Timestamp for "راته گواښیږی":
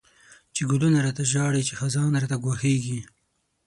2.21-2.99